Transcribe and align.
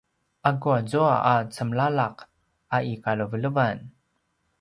’aku 0.49 0.67
azua 0.77 1.15
a 1.31 1.33
cemlala’ 1.55 2.07
a 2.75 2.77
i 2.91 2.93
kalevelevan? 3.03 3.77